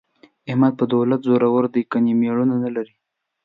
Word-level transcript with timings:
احمد 0.49 0.73
په 0.79 0.85
دولت 0.93 1.19
زورو 1.27 1.65
دی، 1.73 1.81
ګني 1.91 2.13
مېړونه 2.21 2.55
نه 2.63 2.69
لري. 2.75 2.95